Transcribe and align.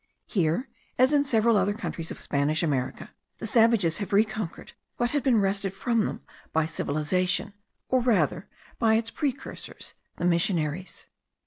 Here, 0.25 0.67
as 0.97 1.13
in 1.13 1.23
several 1.23 1.55
other 1.57 1.75
countries 1.75 2.09
of 2.09 2.19
Spanish 2.19 2.63
America, 2.63 3.11
the 3.37 3.45
savages 3.45 3.99
have 3.99 4.11
reconquered 4.11 4.71
what 4.97 5.11
had 5.11 5.21
been 5.21 5.39
wrested 5.39 5.75
from 5.75 6.05
them 6.07 6.23
by 6.51 6.65
civilization, 6.65 7.53
or 7.87 8.01
rather 8.01 8.49
by 8.79 8.95
its 8.95 9.11
precursors, 9.11 9.93
the 10.15 10.25
missionaries. 10.25 11.05